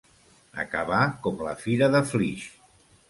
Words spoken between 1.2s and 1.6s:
com la